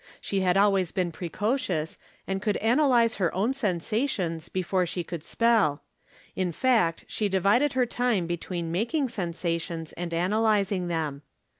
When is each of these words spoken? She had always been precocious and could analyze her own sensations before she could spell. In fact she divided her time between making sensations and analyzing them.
She 0.19 0.39
had 0.39 0.57
always 0.57 0.91
been 0.91 1.11
precocious 1.11 1.99
and 2.25 2.41
could 2.41 2.57
analyze 2.57 3.17
her 3.17 3.31
own 3.35 3.53
sensations 3.53 4.49
before 4.49 4.87
she 4.87 5.03
could 5.03 5.21
spell. 5.21 5.83
In 6.35 6.51
fact 6.51 7.05
she 7.07 7.29
divided 7.29 7.73
her 7.73 7.85
time 7.85 8.25
between 8.25 8.71
making 8.71 9.09
sensations 9.09 9.93
and 9.93 10.11
analyzing 10.11 10.87
them. 10.87 11.21